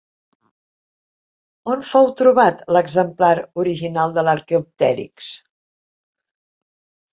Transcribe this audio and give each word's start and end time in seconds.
On 1.73 1.83
fou 1.89 2.09
trobat 2.21 2.65
l'exemplar 2.77 3.29
original 3.65 4.17
de 4.17 4.25
l'arqueòpterix? 4.29 5.31